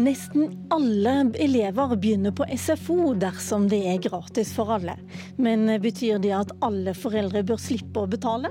Nesten 0.00 0.54
alle 0.72 1.12
elever 1.36 1.96
begynner 1.96 2.32
på 2.32 2.46
SFO 2.56 3.12
dersom 3.20 3.66
det 3.68 3.82
er 3.90 4.00
gratis 4.00 4.54
for 4.56 4.72
alle. 4.72 4.94
Men 5.36 5.68
betyr 5.82 6.22
det 6.22 6.32
at 6.32 6.54
alle 6.64 6.94
foreldre 6.96 7.42
bør 7.44 7.60
slippe 7.60 8.00
å 8.00 8.08
betale? 8.08 8.48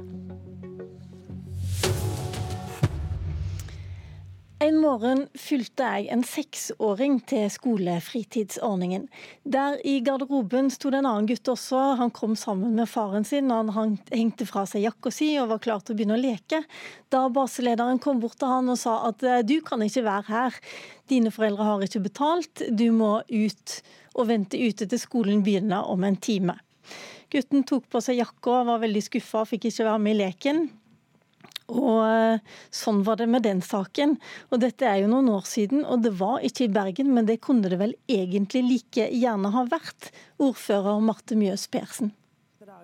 En 4.70 4.76
morgen 4.78 5.24
fulgte 5.40 5.81
jeg 5.81 6.12
en 6.13 6.22
seksåring 6.28 7.15
til 7.26 7.47
skolefritidsordningen. 7.49 9.08
Der 9.42 9.79
i 9.88 9.96
garderoben 10.06 10.68
sto 10.69 10.92
det 10.94 10.99
en 10.99 11.08
annen 11.10 11.29
gutt 11.31 11.49
også. 11.49 11.79
Han 11.97 12.12
kom 12.13 12.36
sammen 12.38 12.76
med 12.78 12.90
faren 12.92 13.26
sin. 13.26 13.50
og 13.50 13.72
Han 13.74 13.96
hengte 14.12 14.46
fra 14.46 14.68
seg 14.69 14.83
jakka 14.86 15.10
si 15.15 15.32
og 15.42 15.50
var 15.55 15.63
klar 15.63 15.82
til 15.82 15.96
å 15.96 15.97
begynne 15.97 16.20
å 16.20 16.22
leke. 16.22 16.62
Da 17.09 17.23
baselederen 17.34 18.02
kom 18.04 18.22
bort 18.22 18.38
til 18.38 18.52
han 18.52 18.70
og 18.70 18.78
sa 18.78 19.00
at 19.08 19.26
eh, 19.26 19.42
du 19.42 19.58
kan 19.66 19.82
ikke 19.82 20.05
være 20.05 20.28
her. 20.30 20.59
Dine 21.09 21.34
foreldre 21.34 21.66
har 21.66 21.86
ikke 21.88 22.06
betalt. 22.06 22.67
Du 22.70 22.92
må 22.94 23.16
ut 23.26 23.80
og 24.14 24.30
vente 24.30 24.59
ute 24.59 24.86
til 24.86 25.02
skolen 25.02 25.42
begynner 25.48 25.90
om 25.90 26.06
en 26.06 26.20
time. 26.20 26.59
Gutten 27.34 27.66
tok 27.66 27.90
på 27.90 28.04
seg 28.06 28.22
jakka, 28.22 28.64
var 28.70 28.86
veldig 28.86 29.02
skuffa, 29.06 29.48
fikk 29.50 29.72
ikke 29.72 29.90
være 29.90 30.04
med 30.06 30.20
i 30.20 30.22
leken. 30.28 30.67
Og 31.70 32.04
eh, 32.05 32.44
sånn 32.73 33.04
var 33.08 33.20
det 33.22 33.30
med 33.32 33.46
den 33.46 33.64
saken. 33.66 34.18
Og 34.50 34.64
dette 34.64 34.88
er 34.90 35.04
jo 35.04 35.12
noen 35.12 35.32
år 35.34 35.46
siden, 35.50 35.86
og 35.86 36.04
det 36.05 36.16
var 36.20 36.44
ikke 36.45 36.68
i 36.68 36.73
Bergen, 36.73 37.14
men 37.16 37.30
det 37.30 37.42
kunne 37.45 37.72
det 37.72 37.80
vel 37.82 37.95
egentlig 38.12 38.66
like 38.68 39.09
gjerne 39.14 39.54
ha 39.55 39.66
vært, 39.70 40.12
ordfører 40.42 41.04
Marte 41.04 41.38
Mjøs 41.40 41.68
Persen 41.72 42.14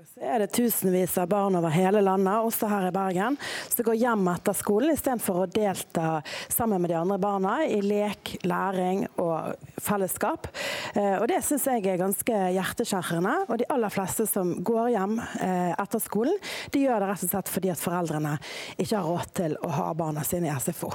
så 0.03 0.19
er 0.27 0.41
det 0.43 0.47
tusenvis 0.51 1.13
av 1.21 1.29
barn 1.31 1.55
over 1.55 1.71
hele 1.71 2.01
landet, 2.03 2.43
også 2.43 2.67
her 2.67 2.89
i 2.89 2.91
Bergen, 2.91 3.37
som 3.71 3.85
går 3.87 3.95
hjem 3.95 4.25
etter 4.27 4.55
skolen 4.57 4.91
istedenfor 4.91 5.37
å 5.39 5.45
delta 5.47 6.07
sammen 6.51 6.81
med 6.83 6.91
de 6.91 6.97
andre 6.99 7.17
barna 7.21 7.53
i 7.63 7.77
lek, 7.79 8.33
læring 8.43 9.05
og 9.23 9.55
fellesskap. 9.79 10.49
Eh, 10.95 11.15
og 11.21 11.29
Det 11.31 11.39
syns 11.45 11.67
jeg 11.69 11.85
er 11.87 12.01
ganske 12.01 12.41
hjerteskjærende. 12.57 13.35
Og 13.47 13.61
de 13.61 13.69
aller 13.71 13.93
fleste 13.93 14.25
som 14.27 14.51
går 14.67 14.89
hjem 14.97 15.15
eh, 15.21 15.71
etter 15.71 16.03
skolen, 16.03 16.35
de 16.75 16.83
gjør 16.83 16.99
det 16.99 17.09
rett 17.13 17.23
og 17.29 17.31
slett 17.31 17.53
fordi 17.55 17.71
at 17.71 17.85
foreldrene 17.85 18.35
ikke 18.75 18.99
har 18.99 19.07
råd 19.07 19.33
til 19.39 19.57
å 19.63 19.71
ha 19.77 19.87
barna 19.95 20.25
sine 20.27 20.51
i 20.51 20.57
SFO. 20.59 20.91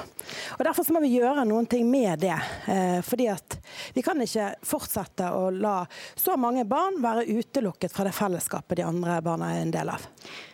Og 0.58 0.64
Derfor 0.66 0.92
må 0.92 1.04
vi 1.06 1.14
gjøre 1.14 1.46
noen 1.48 1.70
ting 1.70 1.88
med 1.88 2.20
det. 2.26 2.36
Eh, 2.68 3.00
fordi 3.06 3.30
at 3.32 3.56
vi 3.96 4.04
kan 4.04 4.20
ikke 4.20 4.52
fortsette 4.66 5.32
å 5.32 5.48
la 5.54 5.78
så 6.18 6.36
mange 6.36 6.66
barn 6.68 7.00
være 7.00 7.24
utelukket 7.30 7.96
fra 7.96 8.04
det 8.04 8.16
fellesskapet 8.16 8.76
de 8.76 8.84
andre 8.84 8.89
andre 8.90 9.20
barna 9.24 9.54
er 9.54 9.64
en 9.64 9.74
del 9.74 9.90
av. 9.92 10.04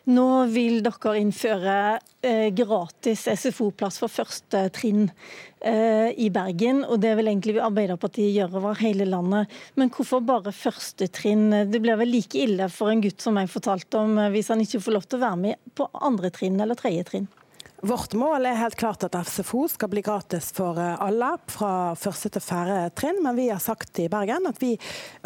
Nå 0.06 0.26
vil 0.52 0.78
dere 0.86 1.16
innføre 1.18 1.76
eh, 2.22 2.48
gratis 2.54 3.24
SFO-plass 3.26 3.98
for 3.98 4.12
første 4.12 4.60
trinn 4.76 5.08
eh, 5.60 6.12
i 6.14 6.28
Bergen. 6.30 6.84
og 6.86 7.00
Det 7.02 7.16
vil 7.18 7.32
egentlig 7.32 7.56
Arbeiderpartiet 7.58 8.30
gjøre 8.36 8.60
over 8.60 8.78
hele 8.78 9.08
landet. 9.08 9.50
Men 9.74 9.90
hvorfor 9.90 10.22
bare 10.22 10.54
første 10.54 11.10
trinn? 11.10 11.48
Det 11.72 11.82
blir 11.82 11.98
vel 11.98 12.14
like 12.14 12.38
ille 12.38 12.70
for 12.70 12.92
en 12.92 13.02
gutt 13.02 13.24
som 13.24 13.40
jeg 13.40 13.50
fortalte 13.50 13.98
om, 13.98 14.14
eh, 14.22 14.30
hvis 14.36 14.52
han 14.54 14.62
ikke 14.62 14.84
får 14.84 14.96
lov 14.98 15.08
til 15.08 15.18
å 15.18 15.26
være 15.26 15.42
med 15.42 15.74
på 15.74 15.90
andre 16.06 16.30
trinn 16.34 16.60
eller 16.62 16.78
tredje 16.78 17.08
trinn? 17.10 17.28
Vårt 17.86 18.12
mål 18.12 18.46
er 18.46 18.56
helt 18.58 18.74
klart 18.74 19.04
at 19.06 19.14
SFO 19.28 19.68
skal 19.70 19.90
bli 19.92 20.02
gratis 20.02 20.48
for 20.54 20.74
eh, 20.82 20.96
alle 20.98 21.28
fra 21.46 21.92
første 21.94 22.32
til 22.34 22.42
fjerde 22.42 22.88
trinn, 22.98 23.20
men 23.22 23.36
vi 23.38 23.44
har 23.46 23.60
sagt 23.62 24.00
i 24.02 24.08
Bergen 24.10 24.48
at 24.48 24.56
vi 24.58 24.72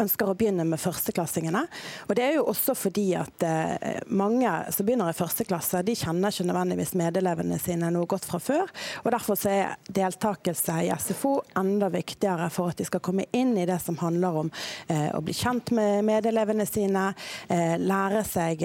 ønsker 0.03 0.29
å 0.29 0.35
begynne 0.37 0.67
med 0.69 0.81
førsteklassingene. 0.83 1.63
Og 2.09 2.13
Det 2.19 2.27
er 2.27 2.35
jo 2.37 2.43
også 2.53 2.75
fordi 2.77 3.07
at 3.17 3.47
eh, 3.49 4.03
mange 4.13 4.51
som 4.77 4.85
begynner 4.85 5.09
i 5.09 5.17
første 5.17 5.47
klasse, 5.49 5.81
de 5.87 5.95
kjenner 5.97 6.35
ikke 6.35 6.51
nødvendigvis 6.51 6.93
medelevene 7.01 7.57
sine 7.63 7.89
noe 7.95 8.11
godt 8.11 8.29
fra 8.29 8.43
før. 8.45 8.69
og 9.07 9.09
Derfor 9.17 9.41
er 9.49 9.79
deltakelse 9.89 10.83
i 10.85 10.93
SFO 11.01 11.33
enda 11.63 11.89
viktigere 11.89 12.51
for 12.53 12.75
at 12.75 12.83
de 12.83 12.89
skal 12.91 13.01
komme 13.01 13.25
inn 13.33 13.57
i 13.57 13.65
det 13.71 13.81
som 13.81 13.97
handler 14.03 14.43
om 14.43 14.53
eh, 14.93 15.09
å 15.17 15.23
bli 15.25 15.39
kjent 15.39 15.73
med 15.73 16.05
medelevene 16.11 16.69
sine, 16.69 17.09
lære 17.81 18.21
seg 18.27 18.61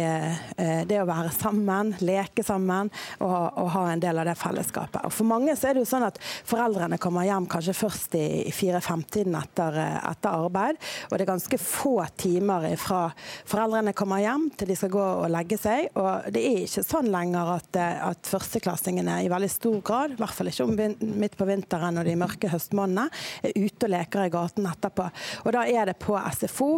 det 0.90 0.98
å 1.00 1.08
være 1.08 1.32
sammen, 1.32 1.94
leke 2.04 2.44
sammen 2.44 2.90
og, 3.24 3.56
og 3.56 3.72
ha 3.72 3.85
en 3.90 4.04
del 4.04 4.20
av 4.22 4.28
det 4.30 4.36
fellesskapet. 4.40 5.06
Og 5.08 5.14
For 5.14 5.28
mange 5.28 5.56
så 5.58 5.70
er 5.70 5.76
det 5.76 5.84
jo 5.84 5.90
sånn 5.90 6.08
at 6.08 6.20
foreldrene 6.48 7.00
kommer 7.02 7.28
hjem 7.28 7.48
kanskje 7.52 7.76
først 7.78 8.18
i 8.20 8.54
fire-fem-tiden 8.56 9.36
etter, 9.40 9.80
etter, 10.00 10.30
arbeid. 10.46 10.80
Og 11.10 11.16
det 11.16 11.26
er 11.26 11.32
ganske 11.32 11.60
få 11.62 11.96
timer 12.20 12.68
fra 12.82 13.02
foreldrene 13.48 13.96
kommer 13.98 14.24
hjem 14.24 14.50
til 14.58 14.72
de 14.72 14.78
skal 14.80 14.94
gå 14.94 15.06
og 15.26 15.30
legge 15.34 15.60
seg. 15.62 15.90
Og 16.00 16.30
det 16.36 16.44
er 16.46 16.62
ikke 16.66 16.86
sånn 16.86 17.12
lenger 17.14 17.56
at, 17.58 17.82
at 18.12 18.32
førsteklassingene 18.32 19.22
i 19.26 19.32
veldig 19.32 19.52
stor 19.52 19.80
grad, 19.86 20.16
i 20.16 20.22
hvert 20.22 20.38
fall 20.38 20.52
ikke 20.52 20.70
midt 21.06 21.38
på 21.40 21.50
vinteren 21.50 22.02
og 22.02 22.08
de 22.08 22.18
mørke 22.20 22.52
høstmånedene, 22.52 23.10
er 23.46 23.58
ute 23.58 23.90
og 23.90 23.94
leker 23.96 24.28
i 24.28 24.34
gaten 24.34 24.70
etterpå. 24.70 25.10
Og 25.46 25.54
da 25.56 25.66
er 25.68 25.92
det 25.92 26.00
på 26.02 26.18
SFO 26.40 26.72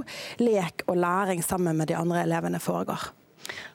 lek 0.44 0.86
og 0.88 1.00
læring 1.00 1.44
sammen 1.44 1.78
med 1.78 1.90
de 1.92 1.98
andre 1.98 2.26
elevene 2.28 2.62
foregår. 2.64 3.12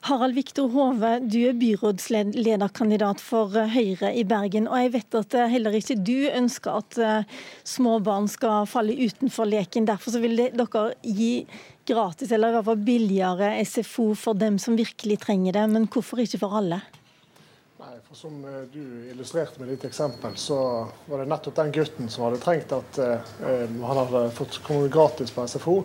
Harald 0.02 0.34
Viktor 0.34 0.68
Hove, 0.72 1.10
du 1.30 1.38
er 1.46 1.58
byrådslederkandidat 1.58 3.20
for 3.22 3.54
eh, 3.58 3.70
Høyre 3.70 4.10
i 4.18 4.24
Bergen. 4.26 4.66
og 4.66 4.80
Jeg 4.80 4.92
vet 4.96 5.16
at 5.20 5.36
eh, 5.38 5.50
heller 5.52 5.76
ikke 5.78 5.94
du 5.94 6.26
ønsker 6.26 6.80
at 6.80 6.98
eh, 6.98 7.36
små 7.62 8.00
barn 8.02 8.26
skal 8.30 8.66
falle 8.66 8.96
utenfor 8.98 9.46
leken. 9.46 9.86
Derfor 9.86 10.18
vil 10.24 10.34
dere 10.40 10.82
gi 11.06 11.46
gratis, 11.86 12.32
eller 12.32 12.50
i 12.50 12.56
hvert 12.56 12.66
fall 12.66 12.82
billigere 12.82 13.52
SFO 13.62 14.08
for 14.18 14.38
dem 14.38 14.58
som 14.62 14.78
virkelig 14.78 15.20
trenger 15.22 15.54
det. 15.60 15.68
Men 15.70 15.86
hvorfor 15.86 16.24
ikke 16.24 16.40
for 16.42 16.58
alle? 16.58 16.80
Nei, 17.82 17.94
for 18.08 18.18
Som 18.18 18.42
du 18.72 18.82
illustrerte 19.10 19.62
med 19.62 19.70
ditt 19.70 19.86
eksempel, 19.86 20.34
så 20.38 20.58
var 21.06 21.22
det 21.22 21.30
nettopp 21.30 21.56
den 21.60 21.72
gutten 21.74 22.10
som 22.10 22.26
hadde 22.26 22.42
trengt 22.42 22.74
at 22.74 22.98
han 23.42 23.86
hadde 23.86 24.26
fått 24.34 24.60
komme 24.66 24.90
gratis 24.90 25.30
på 25.34 25.46
SFO. 25.50 25.78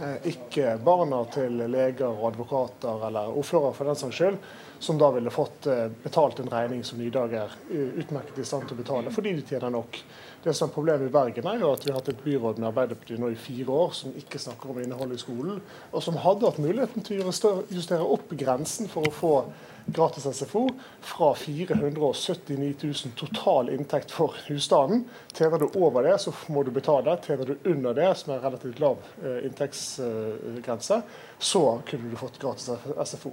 Eh, 0.00 0.28
ikke 0.32 0.78
barna 0.80 1.18
til 1.28 1.58
leger 1.68 2.08
og 2.08 2.30
advokater 2.30 3.02
eller 3.10 3.34
ordfører 3.36 3.74
for 3.76 3.90
den 3.90 3.98
saks 4.00 4.16
skyld, 4.16 4.38
som 4.82 4.96
da 4.98 5.10
ville 5.12 5.30
fått 5.30 5.66
eh, 5.68 5.90
betalt 6.02 6.40
en 6.40 6.48
regning 6.48 6.80
som 6.84 7.00
Nydag 7.02 7.34
er 7.36 7.56
utmerket 8.00 8.40
i 8.40 8.46
stand 8.48 8.64
til 8.68 8.78
å 8.78 8.80
betale, 8.80 9.12
fordi 9.12 9.34
de 9.36 9.44
tjener 9.50 9.74
nok. 9.74 9.98
Det 10.42 10.54
som 10.56 10.70
er 10.70 10.74
Problemet 10.74 11.10
i 11.10 11.12
Bergen 11.12 11.46
er 11.50 11.60
jo 11.60 11.74
at 11.74 11.84
vi 11.84 11.92
har 11.92 12.00
hatt 12.00 12.08
et 12.08 12.24
byråd 12.24 12.62
med 12.62 12.70
Arbeiderpartiet 12.70 13.20
nå 13.20 13.28
i 13.34 13.38
fire 13.38 13.76
år 13.84 13.92
som 13.98 14.16
ikke 14.16 14.40
snakker 14.40 14.72
om 14.72 14.80
innholdet 14.80 15.20
i 15.20 15.24
skolen, 15.26 15.60
og 15.92 16.06
som 16.06 16.16
hadde 16.24 16.48
hatt 16.48 16.62
muligheten 16.64 17.04
til 17.06 17.20
å 17.28 17.52
justere 17.68 18.08
opp 18.16 18.32
grensen 18.32 18.88
for 18.90 19.06
å 19.06 19.14
få 19.14 19.34
gratis 19.86 20.24
SFO 20.24 20.68
fra 21.00 21.34
479 21.34 22.74
000 22.80 22.94
total 23.16 23.70
inntekt 23.70 24.10
for 24.10 24.34
husstanden. 24.48 25.04
Tjener 25.34 25.58
du 25.58 25.68
over 25.74 26.02
det, 26.02 26.18
så 26.18 26.32
må 26.46 26.62
du 26.62 26.70
betale. 26.70 27.16
Tjener 27.26 27.44
du 27.44 27.70
under 27.70 27.94
det, 27.94 28.14
som 28.18 28.34
er 28.34 28.42
relativt 28.44 28.80
lav 28.82 29.00
eh, 29.24 29.46
inntektsgrense, 29.46 31.02
så 31.42 31.64
kunne 31.88 32.10
du 32.10 32.16
fått 32.16 32.38
gratis 32.38 32.70
SFO. 33.04 33.32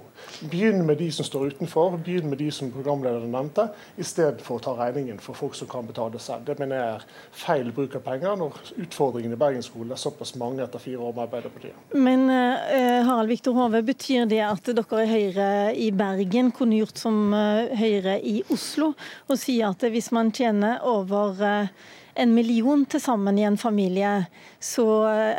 Begynn 0.50 0.82
med 0.86 0.98
de 0.98 1.10
som 1.12 1.26
står 1.26 1.52
utenfor, 1.54 1.98
begynn 2.04 2.30
med 2.30 2.40
de 2.42 2.50
som 2.54 2.72
programlederen 2.74 3.30
nevnte, 3.30 3.68
istedenfor 4.00 4.58
å 4.58 4.64
ta 4.64 4.74
regningen 4.80 5.20
for 5.22 5.38
folk 5.38 5.54
som 5.58 5.70
kan 5.70 5.86
betale 5.86 6.18
selv. 6.22 6.46
Det 6.48 6.58
mener 6.58 6.80
jeg 6.80 6.96
er 6.96 7.06
feil 7.44 7.70
bruk 7.76 7.94
av 8.00 8.04
penger 8.08 8.38
når 8.40 8.58
utfordringen 8.86 9.36
i 9.36 9.40
Bergensskolen 9.40 9.94
er 9.94 10.00
såpass 10.00 10.34
mange 10.40 10.64
etter 10.64 10.82
fire 10.82 11.04
år 11.04 11.14
med 11.14 11.26
Arbeiderpartiet. 11.28 11.94
Men 11.94 12.26
uh, 12.32 13.06
Harald 13.06 13.30
Viktor 13.30 13.54
Hove, 13.58 13.82
betyr 13.86 14.26
det 14.30 14.42
at 14.46 14.72
dere 14.74 15.04
i 15.04 15.10
Høyre 15.10 15.48
i 15.76 15.90
Bergen 15.94 16.39
kunne 16.48 16.78
gjort 16.80 16.96
som 16.96 17.34
uh, 17.36 17.68
Høyre 17.76 18.16
i 18.24 18.38
Oslo, 18.48 18.94
og 19.28 19.38
si 19.38 19.58
at 19.66 19.84
hvis 19.84 20.08
man 20.16 20.32
tjener 20.32 20.80
over 20.88 21.36
uh, 21.44 21.90
en 22.16 22.32
million 22.34 22.86
til 22.88 23.04
sammen 23.04 23.38
i 23.38 23.44
en 23.44 23.60
familie, 23.60 24.14
så, 24.60 24.86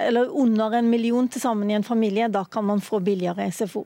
eller 0.05 0.29
under 0.29 0.77
en 0.77 0.93
million 0.93 1.27
til 1.27 1.41
sammen 1.41 1.73
i 1.73 1.79
en 1.79 1.87
familie, 1.87 2.29
da 2.29 2.45
kan 2.45 2.69
man 2.69 2.85
få 2.85 3.01
billigere 3.01 3.49
SFO. 3.51 3.85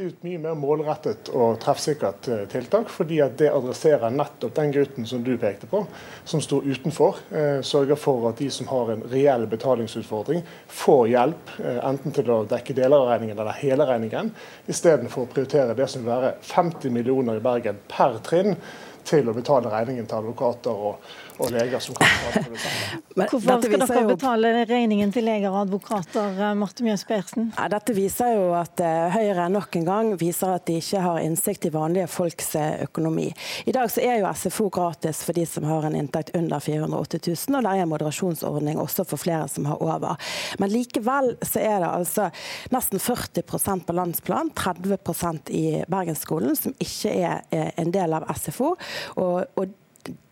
Et 0.00 0.22
mye 0.24 0.38
mer 0.40 0.54
målrettet 0.56 1.28
og 1.36 1.58
treffsikkert 1.60 2.28
eh, 2.32 2.44
tiltak, 2.48 2.88
fordi 2.88 3.18
at 3.20 3.34
det 3.36 3.50
adresserer 3.52 4.14
nettopp 4.14 4.54
den 4.56 4.70
gutten 4.72 5.04
som 5.04 5.20
du 5.26 5.34
pekte 5.36 5.68
på, 5.68 5.82
som 6.24 6.40
står 6.40 6.70
utenfor. 6.70 7.18
Eh, 7.36 7.58
sørger 7.66 8.00
for 8.00 8.30
at 8.30 8.40
de 8.40 8.48
som 8.54 8.70
har 8.70 8.94
en 8.94 9.02
reell 9.12 9.44
betalingsutfordring, 9.50 10.40
får 10.72 11.02
hjelp, 11.12 11.52
eh, 11.60 11.82
enten 11.90 12.16
til 12.16 12.32
å 12.32 12.38
dekke 12.48 12.78
deler 12.78 12.96
av 12.96 13.10
regningen 13.10 13.42
eller 13.42 13.60
hele 13.60 13.88
regningen, 13.90 14.32
istedenfor 14.72 15.26
å 15.26 15.32
prioritere 15.34 15.76
det 15.76 15.90
som 15.92 16.06
vil 16.06 16.14
være 16.14 16.32
50 16.48 16.96
millioner 16.96 17.36
i 17.36 17.44
Bergen 17.44 17.84
per 17.90 18.22
trinn 18.24 18.56
til 19.04 19.28
å 19.28 19.36
betale 19.36 19.72
regningen 19.72 20.08
til 20.08 20.22
advokater 20.22 20.86
og, 20.88 21.12
og 21.40 21.52
leger 21.54 21.82
som 21.82 21.96
kan 21.96 22.06
betale 22.06 22.52
det 22.52 22.60
samme. 22.62 23.26
Hvorfor 23.30 23.64
skal 23.64 23.82
dere 23.82 24.04
betale 24.08 24.50
regningen 24.68 25.12
til 25.14 25.26
leger 25.26 25.50
og 25.50 25.62
advokater, 25.64 26.38
eh, 26.38 26.54
Marte 26.58 26.84
Mjøs 26.84 27.04
Persen? 27.08 27.50
Ja, 27.56 27.68
dette 27.72 27.94
viser 27.96 28.34
jo 28.36 28.50
at 28.58 28.82
uh, 28.84 29.08
Høyre 29.14 29.48
nok 29.52 29.76
en 29.80 29.86
gang 29.88 30.12
viser 30.20 30.54
at 30.54 30.66
de 30.68 30.78
ikke 30.80 31.02
har 31.04 31.20
innsikt 31.24 31.66
i 31.66 31.72
vanlige 31.74 32.06
folks 32.10 32.54
uh, 32.60 32.82
økonomi. 32.86 33.28
I 33.66 33.74
dag 33.76 33.90
så 33.92 34.04
er 34.04 34.20
jo 34.20 34.30
SFO 34.36 34.68
gratis 34.72 35.24
for 35.26 35.36
de 35.36 35.46
som 35.48 35.66
har 35.68 35.88
en 35.88 35.96
inntekt 35.98 36.34
under 36.36 36.60
480 36.60 37.24
000, 37.48 37.58
og 37.58 37.66
det 37.66 37.74
er 37.74 37.84
en 37.84 37.92
moderasjonsordning 37.92 38.80
også 38.82 39.06
for 39.08 39.20
flere 39.20 39.48
som 39.50 39.68
har 39.70 39.82
over. 39.82 40.32
Men 40.60 40.72
likevel 40.72 41.34
så 41.42 41.64
er 41.64 41.80
det 41.82 41.90
altså 41.90 42.30
nesten 42.74 43.02
40 43.02 43.44
på 43.86 43.96
landsplan, 43.96 44.52
30% 44.56 45.50
i 45.56 45.66
Bergensskolen, 45.90 46.56
som 46.56 46.74
ikke 46.78 47.12
er 47.24 47.72
en 47.80 47.92
del 47.94 48.14
av 48.16 48.28
SFO. 48.36 48.74
Og, 49.16 49.44
og 49.56 49.76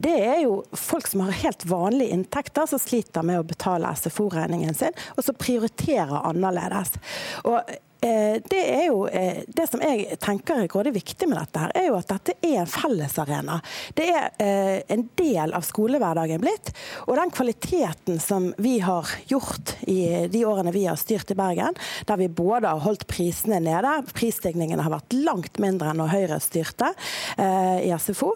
det 0.03 0.15
er 0.25 0.38
jo 0.44 0.62
folk 0.73 1.06
som 1.11 1.25
har 1.26 1.37
helt 1.43 1.65
vanlige 1.69 2.15
inntekter, 2.15 2.67
som 2.70 2.81
sliter 2.82 3.26
med 3.26 3.41
å 3.41 3.47
betale 3.47 3.91
SFO-regningen 3.97 4.76
sin, 4.76 4.97
og 5.17 5.26
som 5.26 5.37
prioriterer 5.38 6.25
annerledes. 6.29 6.97
Og 7.44 7.59
det 8.00 8.61
er 8.62 8.85
jo 8.87 9.06
eh, 9.11 9.43
det 9.49 9.67
som 9.71 9.83
jeg 9.83 10.19
tenker 10.23 10.62
er 10.62 10.71
grådig 10.71 10.93
viktig 10.95 11.29
med 11.29 11.41
dette, 11.41 11.62
her, 11.62 11.73
er 11.75 11.89
jo 11.89 11.97
at 11.99 12.11
dette 12.12 12.37
er 12.47 12.61
en 12.62 12.71
fellesarena. 12.71 13.59
Det 13.99 14.06
er 14.12 14.29
eh, 14.43 14.77
en 14.95 15.03
del 15.19 15.55
av 15.56 15.67
skolehverdagen 15.67 16.43
blitt. 16.43 16.71
Og 17.09 17.19
den 17.19 17.33
kvaliteten 17.35 18.21
som 18.23 18.53
vi 18.59 18.79
har 18.85 19.11
gjort 19.31 19.75
i 19.91 20.29
de 20.31 20.45
årene 20.47 20.75
vi 20.75 20.85
har 20.87 20.99
styrt 21.00 21.33
i 21.35 21.39
Bergen, 21.39 21.77
der 22.06 22.21
vi 22.21 22.31
både 22.31 22.71
har 22.71 22.85
holdt 22.85 23.09
prisene 23.11 23.59
nede, 23.65 23.97
prisstigningene 24.15 24.85
har 24.87 24.95
vært 24.95 25.19
langt 25.19 25.59
mindre 25.62 25.91
enn 25.91 25.99
når 25.99 26.12
Høyre 26.12 26.39
styrte 26.43 26.93
i 27.39 27.91
SFO, 27.99 28.31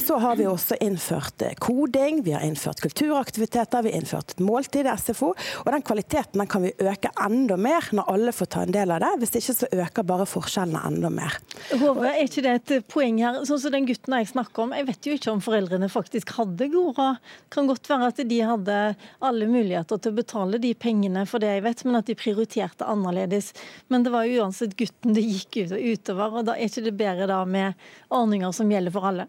så 0.00 0.18
har 0.22 0.36
vi 0.38 0.46
også 0.48 0.76
innført 0.84 1.42
koding, 1.62 2.22
vi 2.26 2.34
har 2.34 2.44
innført 2.46 2.82
kulturaktiviteter, 2.84 3.84
vi 3.84 3.92
har 3.92 4.02
innført 4.02 4.34
måltid 4.42 4.88
i 4.88 4.96
SFO. 5.00 5.32
Og 5.64 5.72
den 5.72 5.84
kvaliteten 5.86 6.42
den 6.42 6.50
kan 6.50 6.64
vi 6.64 6.74
øke 6.78 7.12
enda 7.22 7.56
mer 7.60 7.88
når 7.92 8.10
alle 8.12 8.34
får 8.36 8.50
ta 8.52 8.64
en 8.66 8.74
del 8.74 8.81
del 8.82 8.94
av 8.94 9.02
det. 9.02 9.10
Hvis 9.22 9.34
ikke 9.38 9.56
så 9.56 9.68
øker 9.84 10.06
bare 10.06 10.26
forskjellene 10.28 10.82
enda 10.88 11.10
mer. 11.12 11.38
Håre, 11.80 12.12
er 12.12 12.26
ikke 12.26 12.44
det 12.44 12.54
et 12.58 12.88
poeng 12.92 13.20
her? 13.22 13.40
Sånn 13.48 13.60
som 13.62 13.74
den 13.74 13.88
gutten 13.88 14.16
jeg 14.18 14.30
snakker 14.32 14.66
om, 14.66 14.74
jeg 14.76 14.88
vet 14.90 15.08
jo 15.08 15.16
ikke 15.16 15.32
om 15.34 15.42
foreldrene 15.44 15.90
faktisk 15.92 16.34
hadde 16.38 16.70
god 16.72 16.98
råd. 16.98 17.20
Kan 17.52 17.70
godt 17.70 17.90
være 17.90 18.10
at 18.12 18.22
de 18.28 18.40
hadde 18.46 18.78
alle 19.22 19.50
muligheter 19.50 20.00
til 20.02 20.14
å 20.14 20.20
betale 20.20 20.62
de 20.62 20.72
pengene 20.78 21.26
for 21.30 21.42
det 21.42 21.54
jeg 21.54 21.66
vet, 21.66 21.84
men 21.88 22.00
at 22.00 22.08
de 22.10 22.18
prioriterte 22.18 22.88
annerledes. 22.88 23.52
Men 23.92 24.06
det 24.06 24.14
var 24.14 24.28
jo 24.28 24.42
uansett 24.42 24.76
gutten 24.78 25.16
det 25.16 25.24
gikk 25.26 25.62
utover, 25.72 26.40
og 26.40 26.48
da 26.48 26.56
er 26.56 26.70
ikke 26.70 26.86
det 26.88 26.96
bedre 26.98 27.30
da 27.30 27.42
med 27.48 27.78
ordninger 28.12 28.52
som 28.56 28.70
gjelder 28.72 28.94
for 28.94 29.12
alle? 29.12 29.28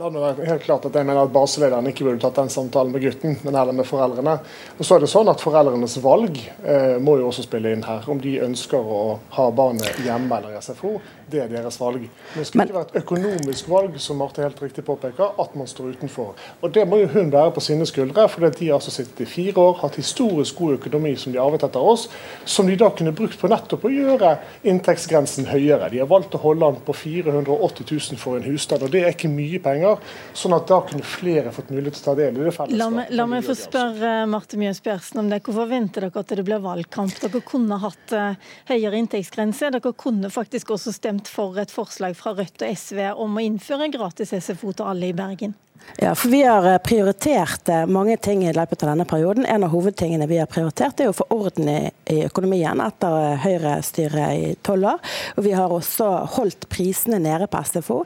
La 0.00 0.08
det 0.08 0.20
være 0.22 0.46
helt 0.48 0.62
klart 0.64 0.86
at 0.88 0.94
jeg 0.96 1.04
mener 1.04 1.26
at 1.26 1.32
Baselederen 1.34 1.84
ikke 1.90 2.06
burde 2.06 2.22
tatt 2.22 2.38
den 2.38 2.48
samtalen 2.48 2.94
med 2.94 3.02
gutten, 3.04 3.34
men 3.44 3.56
heller 3.58 3.76
med 3.76 3.84
foreldrene. 3.84 4.38
Og 4.78 4.86
så 4.88 4.96
er 4.96 5.02
det 5.04 5.10
sånn 5.12 5.28
at 5.28 5.42
Foreldrenes 5.44 5.98
valg 6.00 6.38
eh, 6.40 6.94
må 6.96 7.18
jo 7.20 7.26
også 7.28 7.44
spille 7.44 7.74
inn 7.76 7.84
her. 7.84 8.06
Om 8.08 8.22
de 8.24 8.38
ønsker 8.40 8.80
å 8.80 9.02
ha 9.36 9.50
barnet 9.52 10.00
hjemme 10.00 10.38
eller 10.38 10.56
i 10.56 10.62
SFO. 10.64 10.94
Det 11.32 11.40
er 11.40 11.50
deres 11.52 11.78
valg. 11.80 12.04
Men 12.04 12.42
det 12.42 12.46
skal 12.48 12.64
ikke 12.66 12.76
være 12.76 12.88
et 12.90 12.98
økonomisk 13.02 13.70
valg, 13.72 13.98
som 14.02 14.20
Marte 14.20 14.44
helt 14.44 14.60
riktig 14.62 14.84
påpeker, 14.84 15.32
at 15.40 15.56
man 15.56 15.70
står 15.70 15.94
utenfor. 15.96 16.34
Og 16.60 16.72
Det 16.72 16.84
må 16.88 16.98
jo 17.02 17.08
hun 17.14 17.32
være 17.32 17.52
på 17.56 17.60
sine 17.64 17.86
skuldre, 17.88 18.28
for 18.28 18.44
de 18.48 18.66
har 18.68 18.78
altså 18.78 18.92
sittet 18.92 19.24
i 19.24 19.28
fire 19.28 19.56
år, 19.60 19.78
hatt 19.82 19.96
historisk 20.00 20.56
god 20.58 20.78
økonomi 20.78 21.14
som 21.16 21.32
de 21.32 21.40
arvet 21.40 21.64
etter 21.66 21.80
oss, 21.92 22.08
som 22.44 22.66
de 22.68 22.76
da 22.76 22.90
kunne 22.90 23.14
brukt 23.16 23.38
på 23.40 23.50
nettopp 23.50 23.86
å 23.88 23.92
gjøre 23.92 24.34
inntektsgrensen 24.68 25.48
høyere. 25.50 25.90
De 25.92 26.00
har 26.02 26.10
valgt 26.10 26.36
å 26.36 26.42
holde 26.42 26.68
den 26.72 26.82
på 26.86 26.96
480 26.96 27.88
000 27.88 28.20
for 28.20 28.38
en 28.38 28.46
husstand, 28.46 28.84
og 28.86 28.92
det 28.92 29.04
er 29.04 29.16
ikke 29.16 29.30
mye 29.32 29.60
penger. 29.62 30.00
Sånn 30.36 30.56
at 30.56 30.68
da 30.70 30.80
kunne 30.88 31.06
flere 31.06 31.52
fått 31.54 31.72
mulighet 31.72 31.98
til 31.98 32.04
å 32.04 32.08
ta 32.10 32.16
del 32.18 32.38
i 32.38 32.46
det 32.46 32.54
fellesskapet. 32.56 32.78
La 32.80 32.90
meg, 32.92 33.12
la 33.14 33.28
meg 33.30 33.46
få 33.46 33.56
spørre 33.58 34.12
Marte 34.30 34.60
Mjøs 34.60 34.82
Bjersen 34.84 35.22
om 35.22 35.30
det. 35.32 35.42
Hvorfor 35.46 35.70
venter 35.70 36.06
dere 36.06 36.24
at 36.24 36.34
det 36.36 36.46
blir 36.46 36.62
valgkamp? 36.62 37.14
Dere 37.22 37.42
kunne 37.46 37.78
hatt 37.82 38.16
uh, 38.16 38.52
høyere 38.70 39.00
inntektsgrense. 39.02 39.72
Dere 39.76 39.94
kunne 39.98 40.30
faktisk 40.32 40.74
også 40.76 40.94
stemt 40.94 41.21
stemt 41.22 41.28
for 41.28 41.58
et 41.60 41.70
forslag 41.70 42.16
fra 42.16 42.32
Rødt 42.34 42.62
og 42.62 42.76
SV 42.76 43.12
om 43.14 43.36
å 43.36 43.42
innføre 43.42 43.90
gratis 43.92 44.32
SFO 44.32 44.72
til 44.72 44.86
alle 44.86 45.10
i 45.10 45.14
Bergen? 45.14 45.54
Ja, 45.96 46.14
for 46.14 46.28
Vi 46.28 46.42
har 46.42 46.72
eh, 46.72 46.78
prioritert 46.78 47.68
eh, 47.68 47.86
mange 47.86 48.16
ting 48.16 48.48
i 48.48 48.52
løpet 48.52 48.82
av 48.82 48.88
denne 48.88 49.04
perioden. 49.04 49.46
En 49.46 49.64
av 49.64 49.70
hovedtingene 49.70 50.26
vi 50.26 50.38
har 50.40 50.48
prioritert, 50.50 51.00
er 51.00 51.12
å 51.12 51.14
få 51.16 51.26
orden 51.30 51.68
i 51.68 52.22
økonomien 52.24 52.80
etter 52.82 53.16
eh, 53.20 53.36
Høyre-styret 53.44 54.32
i 54.34 54.48
tolv 54.64 54.88
år. 54.94 55.12
Og 55.36 55.44
Vi 55.44 55.52
har 55.54 55.72
også 55.72 56.08
holdt 56.38 56.66
prisene 56.72 57.20
nede 57.22 57.46
på 57.50 57.60
SFO, 57.66 57.98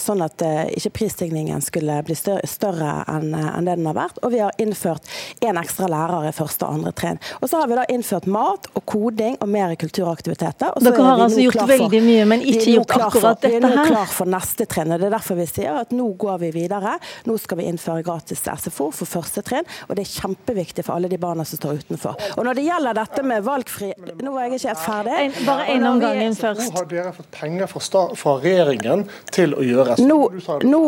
sånn 0.00 0.22
at 0.24 0.42
ikke 0.76 0.92
prisstigningen 0.98 1.62
skulle 1.64 1.96
bli 2.06 2.14
større 2.16 2.90
enn 3.10 3.32
det 3.34 3.74
den 3.74 3.88
har 3.88 3.96
vært. 3.96 4.20
Og 4.24 4.32
vi 4.34 4.40
har 4.42 4.54
innført 4.60 5.08
én 5.44 5.58
ekstra 5.60 5.88
lærer 5.90 6.28
i 6.28 6.34
første 6.36 6.66
og 6.66 6.78
andre 6.78 6.92
trinn. 6.96 7.20
Og 7.40 7.50
så 7.50 7.60
har 7.60 7.70
vi 7.70 7.78
da 7.78 7.86
innført 7.92 8.28
mat 8.30 8.68
og 8.72 8.84
koding 8.88 9.38
og 9.40 9.50
mer 9.50 9.74
kulturaktiviteter. 9.80 10.76
Dere 10.84 11.08
har 11.08 11.24
altså 11.26 11.44
gjort 11.46 11.64
veldig 11.70 12.02
mye, 12.06 12.28
men 12.32 12.44
ikke 12.44 12.76
gjort 12.76 12.96
akkurat 12.98 13.42
dette 13.42 13.52
her? 13.52 13.58
Vi 13.58 13.60
er 13.60 13.84
nå 13.84 13.88
klar 13.90 14.14
for 14.14 14.30
neste 14.30 14.68
trinn. 14.70 14.94
og 14.94 15.02
Det 15.02 15.08
er 15.10 15.16
derfor 15.16 15.40
vi 15.40 15.48
sier 15.50 15.80
at 15.82 15.94
nå 15.94 16.10
går 16.20 16.42
vi 16.46 16.52
videre 16.60 16.73
videre. 16.74 16.98
Nå 17.24 17.36
skal 17.38 17.58
vi 17.60 17.68
innføre 17.68 18.04
gratis 18.06 18.44
SFO 18.44 18.90
for 18.94 19.08
første 19.08 19.42
trinn, 19.46 19.66
og 19.88 19.96
det 19.96 20.04
er 20.04 20.12
kjempeviktig 20.12 20.84
for 20.86 20.96
alle 20.96 21.08
de 21.08 21.18
barna 21.20 21.44
som 21.44 21.60
står 21.60 21.82
utenfor. 21.84 22.18
Og 22.36 22.44
Når 22.44 22.58
det 22.58 22.66
gjelder 22.66 22.98
dette 22.98 23.22
med 23.24 23.44
valgfri 23.44 23.92
Nå 24.24 24.34
er 24.38 24.48
jeg 24.48 24.58
ikke 24.58 24.72
helt 24.72 24.82
ferdig. 24.84 25.14
En, 25.24 25.36
bare 25.46 25.66
én 25.74 25.86
om 25.88 26.00
gangen 26.00 26.36
først. 26.36 26.66
Nå 26.70 26.78
har 26.78 26.88
dere 26.90 27.12
fått 27.14 27.30
penger 27.34 27.70
fra, 27.70 28.02
fra 28.18 28.34
regjeringen 28.42 29.06
til 29.34 29.54
å 29.56 29.64
gjøre 29.64 29.96
nå, 30.04 30.18
nå, 30.64 30.82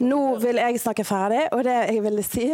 nå 0.00 0.20
vil 0.42 0.60
jeg 0.62 0.82
snakke 0.82 1.06
ferdig, 1.06 1.46
og 1.52 1.64
det 1.66 1.78
jeg 1.78 2.02
ville 2.04 2.26
si, 2.26 2.48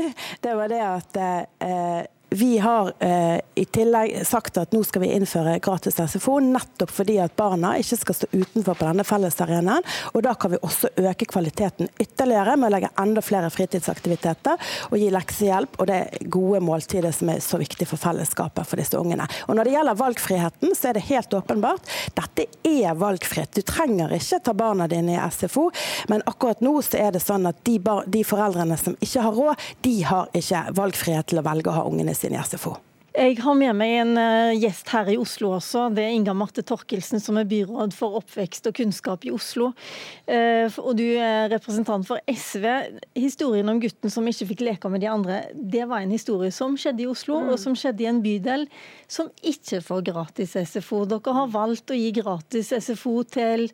det 0.44 0.54
var 0.58 0.72
det 0.72 0.80
at 0.84 1.20
eh, 1.22 2.06
vi 2.30 2.58
har 2.58 2.92
eh, 2.98 3.40
i 3.54 3.64
tillegg 3.64 4.26
sagt 4.26 4.58
at 4.60 4.72
nå 4.76 4.82
skal 4.84 5.00
vi 5.00 5.12
innføre 5.16 5.54
gratis 5.64 5.96
SFO, 5.96 6.36
nettopp 6.44 6.90
fordi 6.92 7.16
at 7.24 7.32
barna 7.38 7.72
ikke 7.80 7.96
skal 7.96 8.16
stå 8.18 8.28
utenfor 8.32 8.76
på 8.76 8.84
denne 8.84 9.04
fellesarenaen. 9.08 9.86
Og 10.12 10.22
da 10.26 10.34
kan 10.36 10.52
vi 10.52 10.60
også 10.60 10.90
øke 11.00 11.28
kvaliteten 11.30 11.88
ytterligere 11.96 12.58
med 12.58 12.68
å 12.68 12.72
legge 12.74 12.90
enda 13.00 13.22
flere 13.24 13.48
fritidsaktiviteter 13.52 14.60
og 14.90 14.98
gi 15.00 15.08
leksehjelp 15.14 15.78
og 15.80 15.88
det 15.88 16.00
gode 16.28 16.60
måltidet 16.64 17.14
som 17.16 17.32
er 17.32 17.40
så 17.44 17.60
viktig 17.62 17.88
for 17.88 18.00
fellesskapet 18.02 18.68
for 18.68 18.80
disse 18.80 19.00
ungene. 19.00 19.24
Og 19.48 19.56
Når 19.56 19.64
det 19.64 19.74
gjelder 19.78 20.00
valgfriheten, 20.02 20.76
så 20.76 20.90
er 20.90 20.98
det 20.98 21.06
helt 21.08 21.38
åpenbart. 21.40 21.88
Dette 22.18 22.48
er 22.68 23.00
valgfrihet. 23.00 23.56
Du 23.56 23.64
trenger 23.64 24.12
ikke 24.18 24.42
ta 24.44 24.56
barna 24.58 24.90
dine 24.90 25.16
i 25.16 25.32
SFO, 25.32 25.70
men 26.12 26.26
akkurat 26.28 26.60
nå 26.60 26.76
så 26.84 27.00
er 27.06 27.16
det 27.16 27.24
sånn 27.24 27.48
at 27.48 27.64
de, 27.64 27.80
de 27.80 28.24
foreldrene 28.26 28.76
som 28.76 29.00
ikke 29.00 29.24
har 29.24 29.40
råd, 29.40 29.66
de 29.88 29.96
har 30.12 30.28
ikke 30.36 30.66
valgfrihet 30.76 31.32
til 31.32 31.40
å 31.40 31.48
velge 31.48 31.72
å 31.72 31.78
ha 31.80 31.88
ungene 31.88 32.17
sin 32.18 32.36
i 32.36 32.42
SFO. 32.44 32.76
Jeg 33.18 33.40
har 33.42 33.56
med 33.58 33.74
meg 33.74 33.92
en 33.98 34.12
uh, 34.14 34.54
gjest 34.54 34.90
her 34.92 35.08
i 35.10 35.16
Oslo 35.18 35.48
også. 35.56 35.88
Det 35.90 36.04
er 36.04 36.12
Inga 36.14 36.34
Marte 36.38 36.62
Torkelsen, 36.62 37.18
som 37.18 37.40
er 37.40 37.48
byråd 37.50 37.96
for 37.96 38.14
oppvekst 38.20 38.68
og 38.70 38.76
kunnskap 38.78 39.24
i 39.26 39.32
Oslo. 39.34 39.72
Uh, 40.28 40.68
og 40.84 40.92
du 41.00 41.02
er 41.16 41.48
representant 41.50 42.06
for 42.06 42.22
SV. 42.30 42.66
Historien 43.18 43.72
om 43.72 43.80
gutten 43.82 44.12
som 44.12 44.28
ikke 44.30 44.50
fikk 44.52 44.62
leke 44.68 44.92
med 44.92 45.02
de 45.02 45.10
andre, 45.10 45.40
det 45.56 45.88
var 45.90 46.04
en 46.04 46.14
historie 46.14 46.54
som 46.54 46.76
skjedde 46.78 47.06
i 47.06 47.10
Oslo, 47.10 47.40
mm. 47.42 47.50
og 47.54 47.62
som 47.64 47.74
skjedde 47.78 48.06
i 48.06 48.10
en 48.12 48.22
bydel 48.22 48.68
som 49.10 49.32
ikke 49.42 49.82
får 49.88 50.04
gratis 50.12 50.54
SFO. 50.70 51.02
Dere 51.10 51.38
har 51.40 51.50
valgt 51.56 51.90
å 51.90 51.98
gi 51.98 52.12
gratis 52.20 52.70
SFO 52.76 53.22
til 53.26 53.66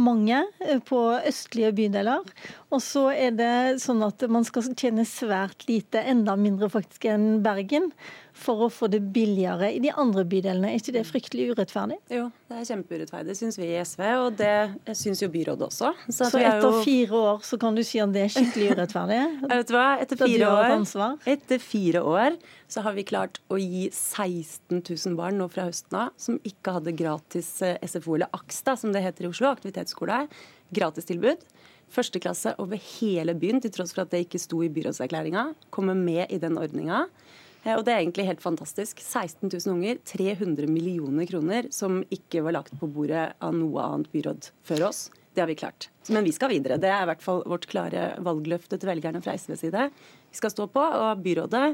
mange 0.00 0.42
eh, 0.64 0.78
på 0.84 1.00
østlige 1.28 1.72
bydeler. 1.76 2.24
Og 2.70 2.82
så 2.84 3.08
er 3.14 3.34
det 3.36 3.80
sånn 3.82 4.04
at 4.06 4.22
man 4.32 4.46
skal 4.46 4.70
tjene 4.74 5.06
svært 5.08 5.66
lite, 5.70 6.02
enda 6.02 6.36
mindre 6.38 6.70
faktisk 6.72 7.08
enn 7.10 7.42
Bergen, 7.44 7.90
for 8.36 8.66
å 8.66 8.68
få 8.72 8.88
det 8.92 9.00
billigere 9.14 9.70
i 9.72 9.78
de 9.82 9.90
andre 9.96 10.24
bydelene. 10.28 10.70
Er 10.70 10.80
ikke 10.80 10.94
det 10.94 11.04
fryktelig 11.08 11.48
urettferdig? 11.54 11.96
Jo, 12.12 12.26
det 12.50 12.58
er 12.60 12.66
kjempeurettferdig, 12.68 13.36
syns 13.38 13.56
vi 13.58 13.70
i 13.70 13.78
SV, 13.80 14.02
og 14.20 14.36
det 14.38 14.96
syns 14.98 15.22
jo 15.24 15.30
byrådet 15.32 15.66
også. 15.70 15.92
Så, 16.10 16.28
så 16.34 16.40
etter 16.42 16.66
jo... 16.68 16.82
fire 16.84 17.22
år 17.30 17.46
så 17.48 17.58
kan 17.62 17.78
du 17.78 17.82
si 17.86 18.00
at 18.02 18.12
det 18.14 18.26
er 18.26 18.34
skikkelig 18.34 18.74
urettferdig? 18.76 19.20
Vet 19.52 19.70
du 19.70 19.74
hva, 19.76 19.86
etter 20.04 20.20
fire, 20.20 20.50
år, 20.52 21.16
etter 21.32 21.62
fire 21.64 22.02
år 22.04 22.36
så 22.72 22.82
har 22.84 22.96
vi 22.98 23.06
klart 23.08 23.40
å 23.52 23.58
gi 23.60 23.86
16 23.88 24.82
000 24.82 25.16
barn 25.18 25.40
nå 25.40 25.48
fra 25.52 25.68
høsten 25.70 26.00
av 26.02 26.12
som 26.20 26.40
ikke 26.46 26.76
hadde 26.76 26.96
gratis 26.98 27.50
eh, 27.64 27.78
SFO, 27.86 28.18
eller 28.18 28.30
AKS, 28.36 28.62
som 28.82 28.92
det 28.92 29.04
heter 29.04 29.26
i 29.26 29.30
Oslo, 29.30 29.48
aktivitetsskole, 29.54 30.26
gratistilbud. 30.76 31.46
Første 31.92 32.20
klasse 32.20 32.52
over 32.62 32.80
hele 32.98 33.36
byen, 33.38 33.62
til 33.62 33.72
tross 33.72 33.94
for 33.94 34.04
at 34.04 34.12
det 34.12 34.24
ikke 34.26 34.42
sto 34.42 34.60
i 34.66 34.70
byrådserklæringa, 34.74 35.48
kommer 35.74 35.96
med 35.96 36.26
i 36.34 36.40
den 36.42 36.58
ordninga. 36.58 37.06
Eh, 37.66 37.74
og 37.74 37.84
det 37.86 37.92
er 37.92 38.02
egentlig 38.04 38.28
helt 38.28 38.44
fantastisk. 38.44 39.02
16 39.02 39.50
000 39.50 39.74
unger, 39.74 40.00
300 40.06 40.70
millioner 40.70 41.28
kroner 41.28 41.70
som 41.74 42.00
ikke 42.14 42.44
var 42.46 42.60
lagt 42.60 42.76
på 42.78 42.88
bordet 42.90 43.32
av 43.42 43.56
noe 43.56 43.82
annet 43.82 44.12
byråd 44.14 44.50
før 44.66 44.88
oss. 44.90 45.06
Det 45.36 45.42
har 45.42 45.50
vi 45.50 45.58
klart. 45.58 45.90
Men 46.08 46.24
vi 46.24 46.32
skal 46.32 46.48
videre. 46.48 46.78
Det 46.80 46.88
er 46.88 47.02
i 47.04 47.08
hvert 47.10 47.24
fall 47.24 47.42
vårt 47.44 47.66
klare 47.68 48.14
valgløfte 48.24 48.78
til 48.80 48.88
velgerne 48.88 49.20
fra 49.20 49.34
SVs 49.36 49.66
side. 49.66 49.88
Skal 50.36 50.52
stå 50.52 50.68
på, 50.72 50.82
og 50.82 51.24
byrådet 51.24 51.66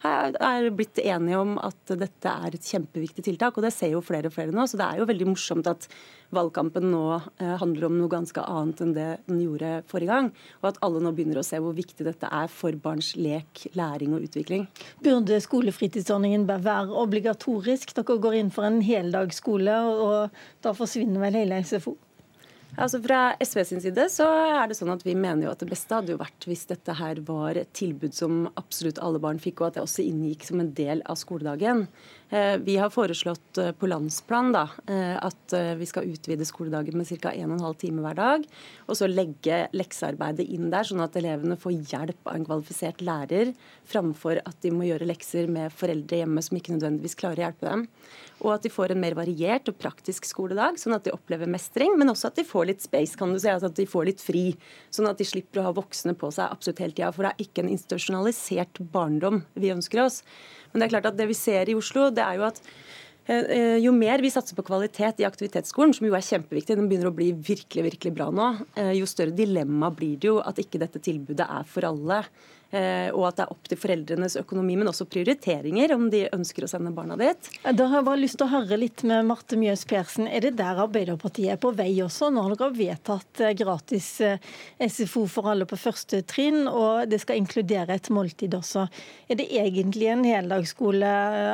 er 0.00 0.70
blitt 0.72 0.98
enige 1.02 1.38
om 1.38 1.56
at 1.60 1.92
dette 1.98 2.30
er 2.30 2.54
et 2.56 2.64
kjempeviktig 2.64 3.24
tiltak. 3.26 3.56
Og 3.56 3.64
det 3.66 3.72
ser 3.74 3.92
jo 3.92 4.00
flere 4.04 4.30
og 4.30 4.34
flere 4.34 4.54
nå. 4.54 4.64
Så 4.66 4.78
det 4.80 4.86
er 4.86 5.00
jo 5.00 5.08
veldig 5.10 5.28
morsomt 5.28 5.68
at 5.68 5.88
valgkampen 6.32 6.88
nå 6.92 7.04
eh, 7.18 7.54
handler 7.60 7.88
om 7.88 7.98
noe 7.98 8.12
ganske 8.12 8.40
annet 8.40 8.80
enn 8.84 8.94
det 8.96 9.08
den 9.28 9.42
gjorde 9.44 9.72
forrige 9.90 10.14
gang. 10.14 10.30
Og 10.62 10.70
at 10.72 10.80
alle 10.86 11.02
nå 11.04 11.12
begynner 11.12 11.42
å 11.42 11.46
se 11.46 11.60
hvor 11.60 11.76
viktig 11.76 12.06
dette 12.06 12.30
er 12.32 12.48
for 12.52 12.76
barns 12.80 13.12
lek, 13.18 13.66
læring 13.76 14.16
og 14.16 14.24
utvikling. 14.28 14.68
Burde 15.04 15.40
skolefritidsordningen 15.44 16.48
være 16.48 16.86
obligatorisk? 17.02 17.92
Dere 17.98 18.20
går 18.24 18.40
inn 18.40 18.54
for 18.54 18.68
en 18.68 18.80
heldagsskole, 18.84 19.80
og 19.90 20.40
da 20.64 20.72
forsvinner 20.76 21.28
vel 21.28 21.42
hele 21.42 21.60
SFO? 21.66 21.98
Altså 22.78 23.00
Fra 23.02 23.20
SV 23.42 23.64
sin 23.66 23.82
side 23.82 24.06
så 24.12 24.28
er 24.60 24.70
det 24.70 24.76
sånn 24.78 24.92
at 24.94 25.02
vi 25.06 25.16
mener 25.18 25.48
jo 25.48 25.52
at 25.54 25.62
det 25.62 25.70
beste 25.72 25.96
hadde 25.96 26.14
jo 26.14 26.20
vært 26.20 26.46
hvis 26.46 26.68
dette 26.70 26.94
her 27.00 27.18
var 27.26 27.58
et 27.58 27.72
tilbud 27.76 28.14
som 28.16 28.44
absolutt 28.60 29.00
alle 29.02 29.20
barn 29.22 29.42
fikk, 29.42 29.60
og 29.60 29.70
at 29.70 29.78
det 29.78 29.84
også 29.84 30.06
inngikk 30.06 30.46
som 30.46 30.62
en 30.62 30.72
del 30.76 31.02
av 31.10 31.18
skoledagen. 31.20 31.88
Eh, 32.30 32.56
vi 32.56 32.76
har 32.76 32.90
foreslått 32.90 33.58
eh, 33.58 33.72
på 33.72 33.88
landsplan 33.90 34.52
da, 34.54 34.68
eh, 34.86 35.16
at 35.18 35.54
vi 35.76 35.86
skal 35.86 36.06
utvide 36.06 36.46
skoledagen 36.46 36.94
med 36.94 37.08
ca. 37.08 37.32
1 37.34 37.56
12 37.58 37.74
time 37.80 38.04
hver 38.04 38.14
dag. 38.14 38.44
Og 38.86 38.98
så 38.98 39.08
legge 39.10 39.64
leksearbeidet 39.74 40.46
inn 40.46 40.68
der, 40.70 40.86
sånn 40.86 41.02
at 41.02 41.18
elevene 41.18 41.58
får 41.58 41.74
hjelp 41.90 42.30
av 42.30 42.36
en 42.36 42.46
kvalifisert 42.46 43.02
lærer, 43.02 43.50
framfor 43.90 44.38
at 44.46 44.60
de 44.62 44.70
må 44.70 44.86
gjøre 44.86 45.08
lekser 45.10 45.50
med 45.50 45.74
foreldre 45.74 46.22
hjemme 46.22 46.44
som 46.46 46.60
ikke 46.60 46.76
nødvendigvis 46.76 47.18
klarer 47.18 47.42
å 47.42 47.46
hjelpe 47.48 47.66
dem. 47.66 47.84
Og 48.40 48.54
at 48.54 48.64
de 48.64 48.72
får 48.72 48.94
en 48.94 49.02
mer 49.02 49.18
variert 49.18 49.66
og 49.68 49.80
praktisk 49.82 50.28
skoledag, 50.28 50.78
sånn 50.80 50.94
at 50.96 51.04
de 51.04 51.12
opplever 51.12 51.50
mestring. 51.50 51.98
Men 51.98 52.12
også 52.14 52.30
at 52.30 52.38
de 52.38 52.46
får 52.46 52.70
litt 52.70 52.86
space, 52.86 53.18
kan 53.18 53.34
du 53.34 53.40
si, 53.42 53.50
altså 53.50 53.72
at 53.72 53.76
de 53.76 53.88
får 53.90 54.06
litt 54.06 54.22
fri. 54.22 54.46
Sånn 54.94 55.10
at 55.10 55.18
de 55.18 55.26
slipper 55.26 55.60
å 55.60 55.66
ha 55.66 55.74
voksne 55.76 56.14
på 56.14 56.30
seg 56.32 56.46
absolutt 56.46 56.80
hele 56.84 56.94
tida. 56.94 57.10
For 57.12 57.26
det 57.26 57.34
er 57.34 57.44
ikke 57.44 57.66
en 57.66 57.74
institusjonalisert 57.74 58.80
barndom 58.94 59.42
vi 59.58 59.74
ønsker 59.74 60.06
oss. 60.06 60.22
Men 60.70 60.80
det 60.80 60.86
er 60.86 60.94
klart 60.94 61.10
at 61.10 61.18
det 61.18 61.26
vi 61.26 61.36
ser 61.36 61.68
i 61.68 61.74
Oslo, 61.74 62.08
det 62.20 62.26
er 62.26 62.38
jo 62.38 62.46
at 62.50 62.60
eh, 63.26 63.44
eh, 63.56 63.76
jo 63.84 63.94
mer 63.96 64.22
vi 64.22 64.32
satser 64.32 64.58
på 64.58 64.66
kvalitet 64.68 65.22
i 65.22 65.28
aktivitetsskolen, 65.28 65.96
som 65.96 66.06
jo 66.08 66.16
er 66.16 66.26
kjempeviktig, 66.26 66.76
den 66.78 66.90
begynner 66.90 67.10
å 67.10 67.16
bli 67.16 67.32
virkelig 67.34 67.86
virkelig 67.88 68.14
bra 68.18 68.30
nå, 68.34 68.52
eh, 68.76 68.94
jo 69.00 69.08
større 69.08 69.36
dilemma 69.36 69.92
blir 69.96 70.16
det 70.20 70.32
jo 70.32 70.38
at 70.44 70.60
ikke 70.62 70.82
dette 70.82 71.02
tilbudet 71.02 71.48
er 71.48 71.68
for 71.68 71.88
alle. 71.88 72.22
Eh, 72.70 73.08
og 73.10 73.24
at 73.26 73.40
det 73.40 73.44
er 73.44 73.52
opp 73.52 73.70
til 73.70 73.78
foreldrenes 73.80 74.36
økonomi, 74.38 74.76
men 74.78 74.90
også 74.90 75.08
prioriteringer, 75.10 75.94
om 75.96 76.06
de 76.12 76.22
ønsker 76.30 76.66
å 76.66 76.70
sende 76.70 76.92
barna 76.94 77.16
dit. 77.18 77.50
Da 77.64 77.88
har 77.90 77.98
jeg 77.98 78.06
bare 78.06 78.20
lyst 78.22 78.38
til 78.38 78.46
å 78.46 78.52
høre 78.52 78.78
litt 78.78 79.02
med 79.10 79.26
Marte 79.26 79.58
Mjøs 79.58 79.82
Persen. 79.90 80.28
Er 80.30 80.44
det 80.44 80.54
der 80.60 80.78
Arbeiderpartiet 80.84 81.56
er 81.56 81.60
på 81.60 81.74
vei 81.74 81.90
også? 82.04 82.30
Nå 82.30 82.46
har 82.46 82.54
dere 82.54 82.78
vedtatt 82.78 83.42
eh, 83.42 83.56
gratis 83.58 84.12
eh, 84.22 84.50
SFO 84.86 85.26
for 85.30 85.50
alle 85.50 85.66
på 85.66 85.78
første 85.80 86.22
trinn, 86.30 86.62
og 86.70 87.10
det 87.10 87.22
skal 87.24 87.40
inkludere 87.42 87.98
et 87.98 88.10
måltid 88.14 88.54
også. 88.54 88.86
Er 89.26 89.40
det 89.40 89.50
egentlig 89.50 90.12
en 90.12 90.26
heldagsskole 90.26 91.10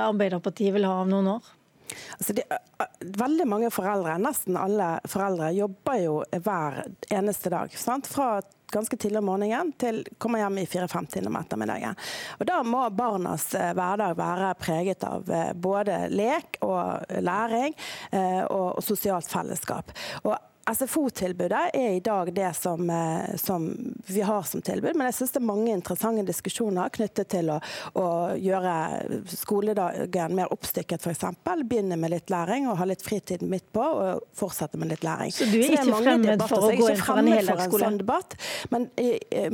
Arbeiderpartiet 0.07 0.75
vil 0.77 0.89
ha 0.89 0.99
om 1.01 1.13
noen 1.13 1.37
år? 1.39 1.53
Altså 2.17 2.35
de, 2.37 2.45
veldig 3.17 3.47
mange 3.49 3.71
foreldre, 3.73 4.19
nesten 4.21 4.59
alle 4.59 4.97
foreldre, 5.09 5.53
jobber 5.57 6.01
jo 6.03 6.19
hver 6.45 6.83
eneste 7.15 7.53
dag. 7.53 7.73
Sant? 7.79 8.11
Fra 8.11 8.41
ganske 8.73 8.97
tidlig 8.97 9.19
om 9.19 9.29
morgenen 9.31 9.73
til 9.79 10.03
kommer 10.19 10.43
hjem 10.43 10.59
i 10.63 10.67
54 10.67 11.27
om 11.27 11.39
ettermiddagen. 11.39 11.97
Og 12.39 12.47
Da 12.47 12.63
må 12.67 12.83
barnas 12.91 13.49
eh, 13.55 13.73
hverdag 13.77 14.17
være 14.19 14.55
preget 14.61 15.07
av 15.07 15.31
eh, 15.31 15.53
både 15.55 16.07
lek 16.13 16.61
og 16.67 17.07
læring 17.23 17.77
eh, 18.11 18.43
og 18.45 18.83
sosialt 18.85 19.31
fellesskap. 19.31 19.93
Og 20.25 20.37
SFO-tilbudet 20.75 21.71
er 21.75 21.93
i 21.97 22.01
dag 22.01 22.33
det 22.35 22.53
som, 22.59 22.91
eh, 22.91 23.37
som, 23.37 23.93
vi 24.07 24.21
har 24.21 24.43
som 24.43 24.63
tilbud, 24.63 24.97
men 24.97 25.07
jeg 25.07 25.15
synes 25.15 25.35
det 25.35 25.41
er 25.41 25.47
mange 25.47 25.73
interessante 25.73 26.25
diskusjoner 26.27 26.91
knyttet 26.97 27.31
til 27.37 27.53
å, 27.55 27.59
å 27.95 28.07
gjøre 28.35 28.75
skoledagen 29.31 30.35
mer 30.35 30.51
oppstykket, 30.55 31.07
f.eks. 31.07 31.25
Begynne 31.67 31.99
med 32.01 32.13
litt 32.17 32.33
læring 32.35 32.67
og 32.71 32.81
ha 32.81 32.89
litt 32.91 33.05
fritid 33.07 33.45
midt 33.47 33.69
på, 33.75 33.85
og 33.85 34.27
fortsette 34.37 34.81
med 34.81 34.91
litt 34.91 35.07
læring. 35.07 35.33
Så 35.35 35.47
du 35.51 35.57
er 35.61 35.77
ikke 35.77 35.87
er 35.87 36.03
fremmed 36.09 36.45
for 36.51 36.67
å 36.67 36.75
gå 36.75 36.91
inn 36.91 37.01
for 37.05 37.23
en 37.23 37.33
heldagsskole? 37.37 37.87
Sånn 37.87 38.03
debatt, 38.03 38.37
men, 38.75 38.91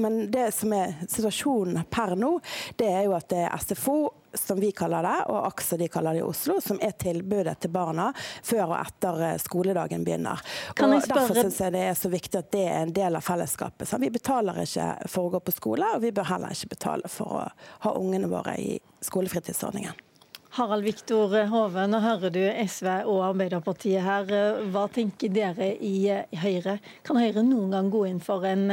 men 0.00 0.18
det 0.32 0.48
som 0.56 0.72
er 0.76 0.96
situasjonen 1.04 1.84
per 1.92 2.16
nå, 2.16 2.38
det 2.80 2.88
er 2.88 3.06
jo 3.08 3.16
at 3.18 3.28
det 3.32 3.44
er 3.50 3.68
SFO 3.68 4.00
som 4.34 4.60
vi 4.60 4.72
kaller 4.72 5.02
det, 5.02 5.16
og 5.28 5.46
AXA 5.46 5.76
de 5.76 5.88
kaller 5.88 6.12
det 6.16 6.22
i 6.22 6.26
Oslo, 6.26 6.60
som 6.60 6.78
er 6.82 6.94
tilbudet 6.98 7.58
til 7.60 7.72
barna 7.74 8.10
før 8.16 8.64
og 8.68 8.76
etter 8.80 9.24
eh, 9.28 9.40
skoledagen 9.42 10.04
begynner. 10.04 10.40
Og 10.72 10.94
Derfor 11.08 11.34
syns 11.36 11.60
jeg 11.60 11.74
det 11.74 11.82
er 11.90 11.98
så 11.98 12.12
viktig 12.12 12.40
at 12.40 12.52
det 12.54 12.64
er 12.68 12.78
en 12.82 12.94
del 12.94 13.18
av 13.18 13.26
fellesskapet. 13.26 13.88
Så 13.88 14.00
vi 14.02 14.12
betaler 14.12 14.62
ikke 14.64 14.88
for 15.10 15.28
å 15.28 15.34
gå 15.36 15.42
på 15.48 15.56
skole, 15.56 15.96
og 15.96 16.04
vi 16.04 16.14
bør 16.14 16.30
heller 16.34 16.54
ikke 16.54 16.74
betale 16.76 17.12
for 17.12 17.42
å 17.42 17.44
ha 17.86 17.98
ungene 17.98 18.30
våre 18.30 18.56
i 18.60 18.72
skolefritidsordningen. 19.02 20.08
Harald 20.52 20.84
Viktor 20.84 21.32
Hove, 21.48 21.86
nå 21.88 21.98
hører 22.04 22.32
du 22.34 22.42
SV 22.44 22.88
og 23.08 23.22
Arbeiderpartiet 23.30 24.04
her. 24.04 24.26
Hva 24.68 24.82
tenker 24.92 25.32
dere 25.32 25.70
i 25.80 25.94
Høyre? 26.42 26.74
Kan 27.08 27.16
Høyre 27.16 27.40
noen 27.46 27.72
gang 27.72 27.88
gå 27.88 28.02
inn 28.10 28.20
for 28.20 28.44
en 28.44 28.66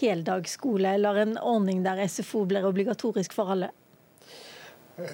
heldagsskole 0.00 0.94
eller 0.96 1.20
en 1.20 1.36
ordning 1.36 1.82
der 1.84 2.00
SFO 2.08 2.46
blir 2.48 2.64
obligatorisk 2.64 3.36
for 3.36 3.52
alle? 3.52 3.68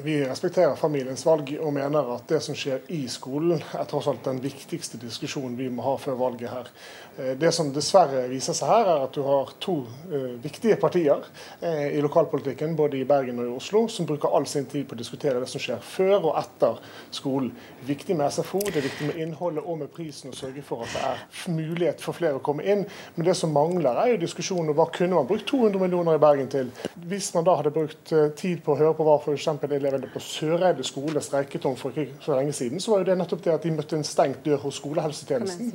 Vi 0.05 0.25
respekterer 0.25 0.75
familiens 0.81 1.27
valg 1.27 1.51
og 1.61 1.73
mener 1.77 2.07
at 2.15 2.23
det 2.31 2.39
som 2.41 2.57
skjer 2.57 2.87
i 2.97 3.03
skolen, 3.13 3.61
er 3.61 3.85
tross 3.85 4.07
alt 4.09 4.23
den 4.25 4.39
viktigste 4.41 4.97
diskusjonen 4.97 5.59
vi 5.59 5.67
må 5.69 5.85
ha 5.85 5.99
før 6.01 6.17
valget 6.23 6.49
her. 6.49 6.71
Eh, 7.19 7.35
det 7.37 7.51
som 7.53 7.69
dessverre 7.69 8.23
viser 8.31 8.57
seg 8.57 8.71
her, 8.71 8.89
er 8.89 9.03
at 9.05 9.13
du 9.13 9.21
har 9.27 9.53
to 9.61 9.75
uh, 9.85 10.31
viktige 10.41 10.79
partier 10.81 11.21
uh, 11.21 11.85
i 11.85 12.01
lokalpolitikken, 12.01 12.73
både 12.79 12.97
i 13.03 13.05
Bergen 13.07 13.43
og 13.43 13.51
i 13.51 13.53
Oslo, 13.59 13.83
som 13.93 14.09
bruker 14.09 14.33
all 14.33 14.49
sin 14.49 14.65
tid 14.73 14.87
på 14.89 14.97
å 14.97 15.03
diskutere 15.03 15.43
det 15.43 15.51
som 15.53 15.61
skjer 15.61 15.85
før 15.85 16.31
og 16.31 16.41
etter 16.41 16.81
skolen. 17.15 17.53
Viktig 17.85 18.17
med 18.17 18.33
SFO, 18.33 18.63
det 18.65 18.81
er 18.81 18.89
viktig 18.89 19.11
med 19.11 19.21
innholdet 19.21 19.69
og 19.69 19.83
med 19.83 19.93
prisen, 19.93 20.33
å 20.33 20.39
sørge 20.39 20.65
for 20.65 20.87
at 20.87 20.97
det 20.97 21.05
er 21.11 21.55
mulighet 21.61 22.01
for 22.01 22.17
flere 22.17 22.41
å 22.41 22.45
komme 22.45 22.65
inn. 22.65 22.87
Men 23.19 23.29
det 23.29 23.37
som 23.37 23.53
mangler, 23.53 24.01
er 24.01 24.15
jo 24.15 24.25
diskusjonen 24.25 24.73
om 24.73 24.81
hva 24.81 24.89
kunne 24.97 25.21
man 25.21 25.29
brukt 25.29 25.45
200 25.53 25.85
millioner 25.85 26.17
i 26.17 26.25
Bergen 26.25 26.49
til. 26.57 26.73
Hvis 27.05 27.35
man 27.37 27.45
da 27.45 27.61
hadde 27.61 27.77
brukt 27.77 28.17
tid 28.41 28.65
på 28.65 28.73
å 28.73 28.81
høre 28.81 28.97
på 28.97 29.05
hva 29.07 29.21
f.eks. 29.21 29.53
elevene 29.77 30.11
på 30.13 30.23
Søreide 30.23 30.85
skole 30.87 31.23
streiket 31.25 31.67
om 31.69 31.77
for 31.77 31.95
ikke 31.95 32.19
så 32.25 32.39
lenge 32.39 32.53
siden, 32.57 32.81
så 32.81 32.93
var 32.93 33.03
jo 33.03 33.09
det 33.11 33.19
nettopp 33.21 33.45
det 33.45 33.55
at 33.55 33.67
de 33.67 33.75
møtte 33.75 33.99
en 33.99 34.07
stengt 34.07 34.45
dør 34.47 34.63
hos 34.67 34.81
skolehelsetjenesten. 34.81 35.73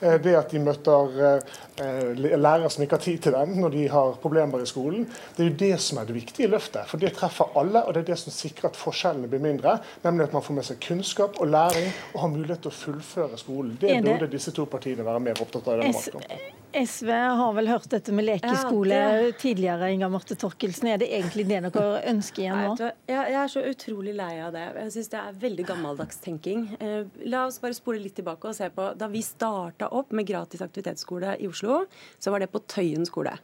Det 0.00 0.34
at 0.36 0.52
de 0.52 0.62
møter 0.64 1.18
eh, 1.20 1.56
lærere 1.80 2.70
som 2.70 2.84
ikke 2.84 2.98
har 2.98 3.04
tid 3.04 3.18
til 3.24 3.36
den 3.36 3.56
når 3.60 3.74
de 3.74 3.86
har 3.92 4.16
problemer 4.22 4.62
i 4.62 4.68
skolen. 4.68 5.06
Det 5.36 5.44
er 5.44 5.50
jo 5.50 5.56
det 5.62 5.72
som 5.80 6.00
er 6.00 6.08
det 6.08 6.16
viktige 6.16 6.50
løftet. 6.50 6.88
For 6.90 7.02
det 7.02 7.12
treffer 7.16 7.56
alle, 7.60 7.84
og 7.84 7.94
det 7.94 8.04
er 8.04 8.12
det 8.12 8.20
som 8.22 8.34
sikrer 8.34 8.70
at 8.70 8.78
forskjellene 8.78 9.30
blir 9.30 9.42
mindre. 9.44 9.78
Nemlig 10.04 10.28
at 10.28 10.38
man 10.38 10.46
får 10.46 10.58
med 10.60 10.68
seg 10.70 10.80
kunnskap 10.84 11.40
og 11.40 11.52
læring 11.52 11.90
og 12.14 12.24
har 12.24 12.32
mulighet 12.36 12.64
til 12.66 12.72
å 12.72 12.78
fullføre 12.80 13.40
skolen. 13.40 13.76
Det 13.80 14.00
burde 14.04 14.30
disse 14.32 14.54
to 14.56 14.66
partiene 14.70 15.06
være 15.06 15.28
mer 15.30 15.44
opptatt 15.44 15.68
av 15.68 15.78
i 15.78 15.84
denne 15.84 16.00
valgkampen. 16.00 16.56
SV 16.70 17.10
har 17.10 17.54
vel 17.56 17.66
hørt 17.66 17.88
dette 17.90 18.12
med 18.14 18.24
lekeskole 18.28 18.94
ja, 18.94 19.06
det... 19.18 19.32
tidligere, 19.42 19.88
Inga 19.90 20.08
Marte 20.12 20.36
Torkelsen. 20.38 20.86
Er 20.92 21.00
det 21.02 21.08
egentlig 21.10 21.48
det 21.48 21.58
dere 21.66 22.02
ønsker 22.12 22.44
igjen 22.44 22.60
nå? 22.62 22.90
Jeg 23.10 23.38
er 23.40 23.50
så 23.50 23.62
utrolig 23.66 24.14
lei 24.14 24.36
av 24.38 24.52
det. 24.54 24.62
Jeg 24.84 24.94
syns 24.94 25.10
det 25.10 25.18
er 25.18 25.40
veldig 25.44 25.66
gammeldags 25.66 26.20
tenking. 26.22 26.68
Eh, 26.78 27.08
la 27.26 27.42
oss 27.48 27.58
bare 27.62 27.74
spole 27.74 27.98
litt 28.02 28.14
tilbake 28.20 28.52
og 28.52 28.54
se 28.54 28.70
på 28.74 28.86
da 28.98 29.08
vi 29.10 29.22
starta 29.26 29.90
opp 29.98 30.14
med 30.14 30.28
gratis 30.28 30.62
aktivitetsskole 30.62 31.34
i 31.42 31.48
Oslo, 31.50 31.69
så 32.18 32.32
var 32.32 32.42
det 32.42 32.50
på 32.52 32.62
Tøyen 32.70 33.06
skole. 33.08 33.36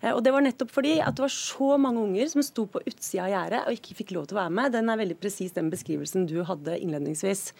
Eh, 0.00 0.12
og 0.14 0.22
Det 0.24 0.32
var 0.34 0.44
nettopp 0.44 0.72
fordi 0.72 0.96
at 1.04 1.16
det 1.16 1.24
var 1.26 1.34
så 1.34 1.76
mange 1.80 2.02
unger 2.02 2.32
som 2.32 2.44
sto 2.46 2.66
på 2.70 2.82
utsida 2.86 3.26
av 3.26 3.32
gjerdet 3.34 3.62
og 3.66 3.78
ikke 3.78 3.98
fikk 4.00 4.16
lov 4.16 4.28
til 4.28 4.38
å 4.38 4.42
være 4.42 4.56
med. 4.58 4.74
Den 4.76 4.90
er 4.90 5.00
veldig 5.00 5.18
presis 5.20 5.56
den 5.56 5.70
beskrivelsen 5.72 6.28
du 6.30 6.40
hadde 6.48 6.78
innledningsvis. 6.80 7.50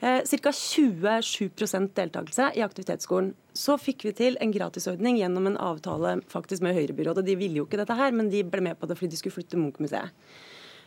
Eh, 0.00 0.20
Ca. 0.22 0.52
27% 0.54 1.94
deltakelse 1.96 2.52
i 2.54 2.62
aktivitetsskolen. 2.62 3.32
Så 3.56 3.74
fikk 3.80 4.04
vi 4.06 4.12
til 4.14 4.38
en 4.40 4.52
gratisordning 4.54 5.18
gjennom 5.18 5.48
en 5.50 5.58
avtale 5.58 6.20
faktisk 6.30 6.62
med 6.62 6.76
Høyrebyrådet. 6.76 7.26
De 7.26 7.34
ville 7.38 7.58
jo 7.58 7.66
ikke 7.66 7.80
dette 7.80 7.96
her, 7.98 8.14
men 8.14 8.30
de 8.30 8.44
ble 8.46 8.62
med 8.62 8.78
på 8.78 8.86
det 8.86 8.98
fordi 8.98 9.16
de 9.16 9.18
skulle 9.18 9.34
flytte 9.34 9.58
Munch-museet. 9.58 10.14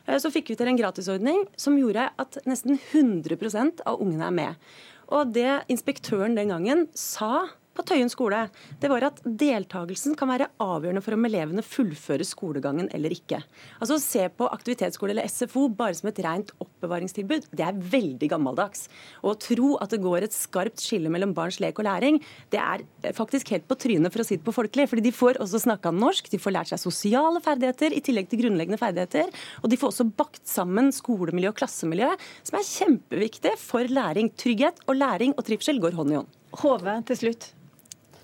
Eh, 0.08 0.18
så 0.22 0.32
fikk 0.32 0.54
vi 0.54 0.60
til 0.60 0.72
en 0.72 0.80
gratisordning 0.80 1.44
som 1.60 1.76
gjorde 1.80 2.08
at 2.22 2.40
nesten 2.48 2.80
100% 2.80 3.84
av 3.86 4.00
ungene 4.00 4.30
er 4.30 4.38
med. 4.38 4.72
Og 5.12 5.34
det 5.36 5.66
inspektøren 5.68 6.38
den 6.38 6.54
gangen 6.54 6.88
sa 6.96 7.50
på 7.72 7.86
Tøyen 7.88 8.10
skole, 8.12 8.44
det 8.82 8.90
var 8.92 9.06
at 9.08 9.20
deltakelsen 9.24 10.16
kan 10.20 10.30
være 10.32 10.50
avgjørende 10.62 11.04
for 11.04 11.16
om 11.16 11.28
elevene 11.28 11.64
fullfører 11.64 12.28
skolegangen 12.28 12.90
eller 12.96 13.14
ikke. 13.16 13.40
Altså 13.80 13.96
Å 13.96 14.04
se 14.04 14.26
på 14.36 14.50
aktivitetsskole 14.52 15.14
eller 15.16 15.30
SFO 15.32 15.68
bare 15.78 15.96
som 15.96 16.10
et 16.12 16.20
rent 16.26 16.52
oppbevaringstilbud, 16.62 17.48
det 17.56 17.66
er 17.66 17.80
veldig 17.94 18.30
gammeldags. 18.34 18.88
Og 19.24 19.34
å 19.34 19.40
tro 19.48 19.70
at 19.84 19.94
det 19.94 20.02
går 20.04 20.28
et 20.28 20.36
skarpt 20.36 20.84
skille 20.84 21.12
mellom 21.14 21.36
barns 21.38 21.62
lek 21.64 21.80
og 21.80 21.88
læring, 21.88 22.20
det 22.52 22.60
er 22.60 22.84
faktisk 23.16 23.54
helt 23.56 23.68
på 23.70 23.80
trynet, 23.80 24.12
for 24.12 24.24
å 24.24 24.28
si 24.28 24.38
det 24.38 24.46
på 24.48 24.56
folkelig. 24.56 24.90
fordi 24.92 25.08
de 25.08 25.16
får 25.16 25.40
også 25.44 25.64
snakka 25.66 25.94
norsk, 25.96 26.28
de 26.32 26.42
får 26.42 26.56
lært 26.58 26.74
seg 26.74 26.84
sosiale 26.84 27.40
ferdigheter 27.44 27.96
i 27.96 28.04
tillegg 28.04 28.28
til 28.32 28.44
grunnleggende 28.44 28.82
ferdigheter. 28.82 29.32
Og 29.64 29.72
de 29.72 29.80
får 29.80 29.94
også 29.94 30.10
bakt 30.12 30.44
sammen 30.48 30.92
skolemiljø 30.96 31.54
og 31.54 31.58
klassemiljø, 31.62 32.12
som 32.44 32.60
er 32.60 32.68
kjempeviktig 32.68 33.56
for 33.62 33.88
læring. 33.88 34.34
Trygghet 34.42 34.84
og 34.88 35.00
læring 35.00 35.38
og 35.38 35.48
trivsel 35.48 35.80
går 35.82 35.96
hånd 35.96 36.14
i 36.14 36.20
hånd. 36.20 36.38
Hove 36.62 37.00
til 37.08 37.20
slutt 37.20 37.52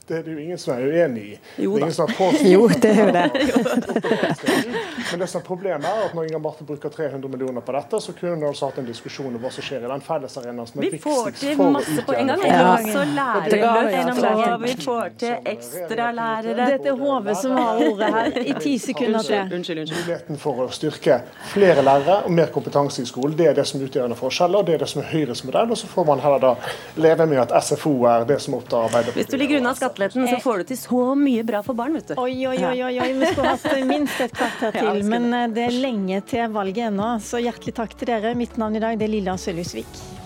det 0.07 0.17
er 0.17 0.23
det 0.23 0.31
jo 0.31 0.37
ingen 0.39 0.57
som 0.57 0.73
er 0.73 0.85
uenig 0.87 1.23
i. 1.23 1.39
Jo 1.57 1.77
da. 1.79 1.87
jo, 2.53 2.67
det 2.67 2.91
er 2.91 2.99
jo 3.01 3.11
det. 3.11 3.25
Men 5.11 5.19
det 5.19 5.27
som 5.27 5.41
er 5.41 5.45
problemet 5.45 5.87
er 5.87 6.05
at 6.05 6.13
når 6.15 6.29
Inga 6.29 6.39
Marte 6.39 6.63
bruker 6.67 6.89
300 6.89 7.29
millioner 7.31 7.61
på 7.61 7.75
dette, 7.75 7.99
så 8.01 8.13
kunne 8.15 8.35
hun 8.35 8.45
altså 8.47 8.69
hatt 8.69 8.79
en 8.79 8.87
diskusjon 8.87 9.35
om 9.35 9.41
hva 9.41 9.51
som 9.51 9.65
skjer 9.67 9.83
i 9.83 9.91
den 9.91 10.03
fellesarenaen 10.05 10.69
som 10.69 10.79
er 10.79 10.87
viktigst 10.87 11.03
for 11.03 11.27
å 11.27 11.33
utjevne. 11.33 11.49
Vi 11.49 11.55
får 11.57 11.65
til 11.65 11.73
masse 11.75 12.05
på 12.07 12.15
en 12.15 12.31
gang. 12.31 12.45
Ja. 12.47 12.55
Også 14.07 14.57
vi 14.63 14.75
får 14.85 15.11
til 15.23 15.51
ekstralærere. 15.53 16.69
Dette 16.73 16.91
er 16.93 17.01
Hove 17.03 17.35
som 17.41 17.57
har 17.59 17.83
ordet 17.89 18.11
her 18.15 18.39
i 18.41 18.55
ti 18.61 18.77
sekunder 18.81 19.27
til. 19.27 19.53
Unnskyld, 19.59 19.83
unnskyld. 19.83 20.07
Muligheten 20.07 20.41
for 20.41 20.63
å 20.63 20.69
styrke 20.73 21.19
flere 21.51 21.83
lærere 21.83 22.21
og 22.27 22.35
mer 22.39 22.51
kompetanse 22.55 23.03
i 23.03 23.09
skolen, 23.09 23.35
det 23.37 23.51
er 23.51 23.59
det 23.59 23.67
som 23.67 23.83
utgjør 23.83 24.07
en 24.07 24.17
forskjell, 24.17 24.55
og 24.55 24.67
det 24.67 24.77
er 24.77 24.85
det 24.85 24.91
som 24.91 25.03
er 25.03 25.11
Høyres 25.11 25.43
modell. 25.47 25.75
Og 25.75 25.83
så 25.83 25.91
får 25.91 26.07
man 26.07 26.23
heller 26.23 26.43
da 26.43 26.55
leve 26.95 27.27
med 27.27 27.43
at 27.43 27.55
SFO 27.63 27.93
er 28.07 28.27
det 28.29 28.39
som 28.43 28.55
opptar 28.57 28.87
Arbeiderpartiet. 28.87 29.25
Hvis 29.25 29.31
du 29.33 29.37
ligger 29.41 29.61
unna 29.61 29.75
skatt 29.77 29.96
triatleten, 29.97 30.27
så 30.29 30.39
får 30.43 30.57
du 30.63 30.69
til 30.71 30.79
så 30.81 31.03
mye 31.17 31.45
bra 31.47 31.63
for 31.65 31.77
barn, 31.77 31.97
vet 31.97 32.13
du. 32.13 32.15
Oi, 32.21 32.35
oi, 32.47 32.57
oi, 32.57 32.77
oi, 32.89 32.93
oi. 33.01 33.09
vi 33.17 33.31
skulle 33.31 33.55
hatt 33.55 33.87
minst 33.89 34.21
et 34.23 34.35
kvarter 34.37 34.77
til. 34.81 35.03
Men 35.09 35.31
det 35.55 35.67
er 35.69 35.81
lenge 35.81 36.21
til 36.29 36.53
valget 36.53 36.91
ennå, 36.91 37.15
så 37.23 37.41
hjertelig 37.43 37.75
takk 37.81 37.97
til 37.97 38.13
dere. 38.13 38.35
Mitt 38.37 38.57
navn 38.61 38.77
i 38.77 38.83
dag 38.83 38.99
det 38.99 39.09
er 39.09 39.13
Lilla 39.17 39.37
Sølhusvik. 39.41 40.16